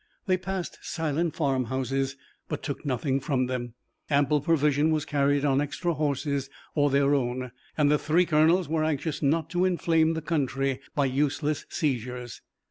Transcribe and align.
They 0.25 0.35
passed 0.35 0.79
silent 0.81 1.35
farm 1.35 1.65
houses, 1.65 2.15
but 2.49 2.63
took 2.63 2.83
nothing 2.83 3.19
from 3.19 3.45
them. 3.45 3.75
Ample 4.09 4.41
provision 4.41 4.89
was 4.89 5.05
carried 5.05 5.45
on 5.45 5.61
extra 5.61 5.93
horses 5.93 6.49
or 6.73 6.89
their 6.89 7.13
own, 7.13 7.51
and 7.77 7.91
the 7.91 7.99
three 7.99 8.25
colonels 8.25 8.67
were 8.67 8.83
anxious 8.83 9.21
not 9.21 9.51
to 9.51 9.63
inflame 9.63 10.15
the 10.15 10.21
country 10.23 10.79
by 10.95 11.05
useless 11.05 11.67
seizures. 11.69 12.41